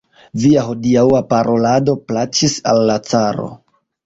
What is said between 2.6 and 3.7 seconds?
al la caro.